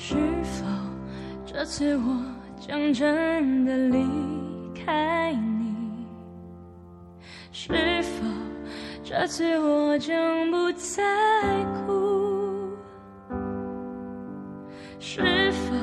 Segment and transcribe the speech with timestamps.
[0.00, 0.14] 是
[0.44, 0.64] 否
[1.44, 2.22] 这次我
[2.56, 4.06] 将真的离
[4.72, 6.06] 开你？
[7.50, 8.24] 是否
[9.02, 11.02] 这次我将不再
[11.74, 12.70] 哭？
[15.00, 15.74] 是否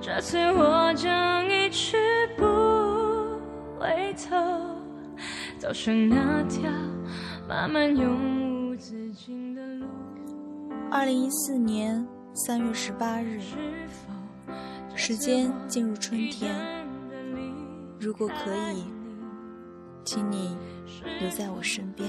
[0.00, 1.96] 这次我将一去
[2.36, 2.44] 不
[3.78, 4.36] 回头，
[5.56, 6.68] 走上那条
[7.48, 9.86] 漫漫永无止境的路？
[10.90, 13.40] 二零一四年三月十八日，
[14.94, 16.54] 时间进入春天。
[17.98, 18.84] 如果可以，
[20.04, 20.54] 请你
[21.18, 22.06] 留在我身边。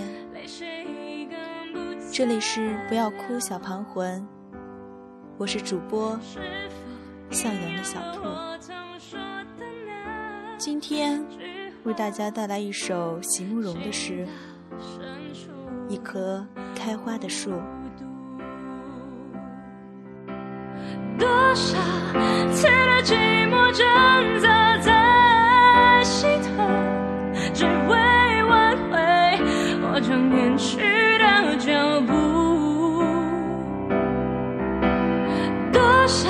[2.12, 4.27] 这里是不要哭，小盘魂，
[5.38, 6.20] 我是主播
[7.32, 8.20] 向阳的小兔。
[10.57, 11.26] 今天
[11.85, 14.27] 为大家带来一首席慕容的诗，
[15.90, 17.51] 《一棵开花的树》。
[21.58, 21.74] 多少
[22.52, 23.84] 次的寂寞挣
[24.40, 26.70] 扎在心头，
[27.52, 29.00] 只为挽回
[29.82, 30.78] 我将远去
[31.18, 32.13] 的脚步。
[35.74, 36.30] 多少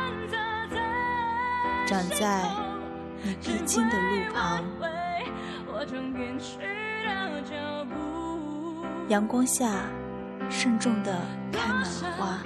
[1.91, 2.49] 长在
[3.21, 4.63] 你必经的路旁。
[9.09, 9.83] 阳光下，
[10.49, 11.19] 慎重地
[11.51, 11.87] 开满了
[12.17, 12.39] 花，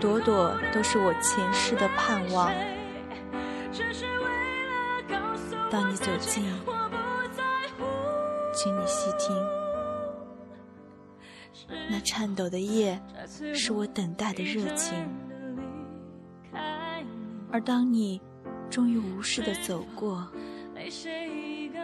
[0.00, 2.48] 朵朵都是我前世的盼望。
[5.68, 6.44] 当你走近，
[8.54, 9.36] 请你细听，
[11.90, 13.02] 那颤抖的叶
[13.52, 14.94] 是我等待的热情。
[17.52, 18.18] 而当你
[18.70, 20.26] 终于无视的走过，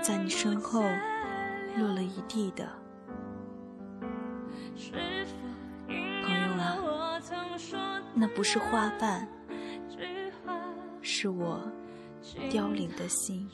[0.02, 0.80] 在你身后
[1.76, 2.66] 落了一地的。
[6.24, 7.20] 朋友啊，
[8.14, 9.28] 那不是花瓣，
[11.02, 11.60] 是我
[12.50, 13.46] 凋零的心。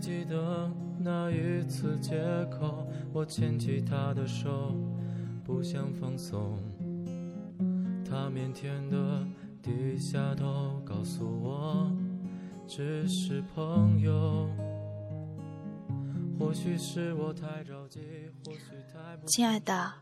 [0.00, 2.16] 记得那一次借
[2.46, 4.74] 口，我牵起她的手，
[5.44, 6.58] 不想放松。
[8.02, 9.26] 她腼腆的
[9.62, 11.92] 低下头，告诉我
[12.66, 14.48] 只是朋友。
[16.38, 18.00] 或许是我太着急，
[18.46, 18.58] 或许
[18.90, 19.92] 太不亲爱的，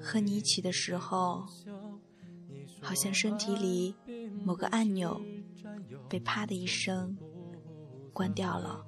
[0.00, 1.44] 和你一起的时候，
[2.80, 3.96] 好像身体里
[4.44, 5.20] 某个按钮
[6.08, 7.18] 被啪的一声
[8.18, 8.84] 关掉了。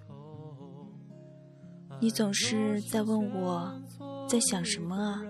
[2.00, 3.72] 你总是在问我
[4.28, 5.22] 在想什么啊？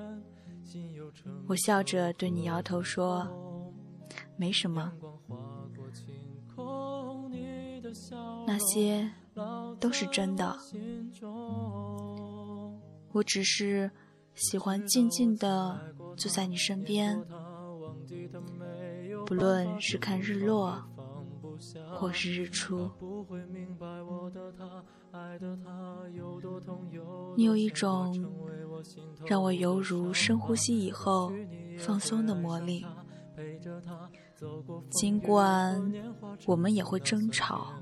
[1.47, 3.29] 我笑着对你摇头说
[4.38, 4.91] ：“没什么，
[8.47, 9.11] 那些
[9.79, 10.56] 都是真的。
[13.12, 13.91] 我只是
[14.35, 15.79] 喜欢静静的
[16.17, 17.23] 坐在你身边，
[19.26, 20.82] 不论是看日落，
[21.99, 22.88] 或是日出。
[27.37, 28.14] 你有一种
[29.26, 31.32] 让我犹如深呼吸以后
[31.78, 32.84] 放松的魔力。
[34.90, 35.92] 尽管
[36.46, 37.75] 我们也会争吵，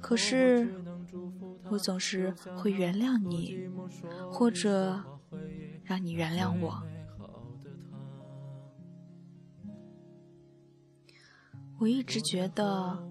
[0.00, 0.68] 可是
[1.70, 3.68] 我总是会原谅你，
[4.30, 5.02] 或者
[5.84, 6.82] 让你原谅我。
[11.78, 13.02] 我一直觉得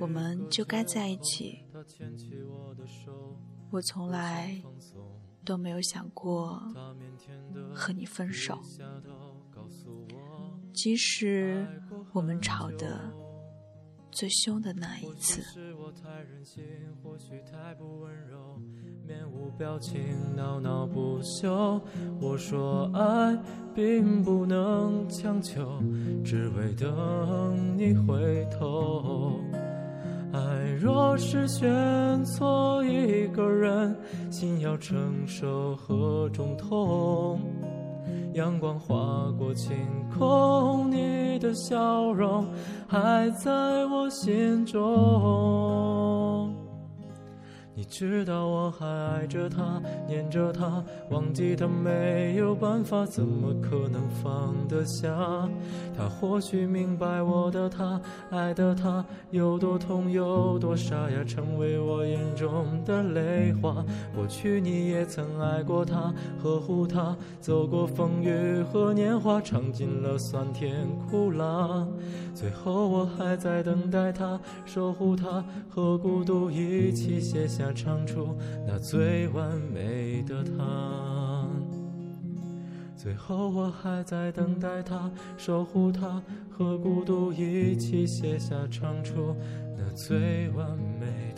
[0.00, 1.64] 我们就该在一起。
[3.70, 4.60] 我从来
[5.44, 6.60] 都没有想过
[7.74, 8.58] 和你分手。
[10.72, 11.66] 即使
[12.12, 13.00] 我们吵得
[14.10, 15.42] 最凶的那一次。
[19.06, 20.00] 面无表情，
[20.36, 21.80] 闹闹不休。
[22.20, 23.36] 我说爱
[23.74, 25.82] 并不能强求，
[26.24, 29.40] 只为等你回头。
[30.32, 30.40] 爱
[30.80, 33.96] 若是选错一个人，
[34.30, 37.40] 心要承受何种痛？
[38.34, 39.76] 阳光划过晴
[40.16, 42.46] 空，你的笑容
[42.86, 43.50] 还在
[43.86, 46.19] 我心中。
[47.74, 55.08] 你知道我还爱着他，念着他，忘记他没有办法，怎么可能放得下？
[55.96, 58.00] 他或许明白我的他，
[58.30, 63.84] 爱的他有多痛有多傻呀，成为我眼中的泪花。
[64.14, 66.12] 过去你也曾爱过他，
[66.42, 71.86] 呵护他，走过风雨和年华，尝尽了酸甜苦辣。
[72.34, 77.70] 最后我还在等待他，守护他，和孤独一起写下下。
[77.72, 78.36] 唱出
[78.66, 81.46] 那最完美的他，
[82.96, 86.20] 最后我还在等待他，守护他，
[86.50, 89.34] 和孤独一起写下唱出
[89.78, 91.29] 那最完美。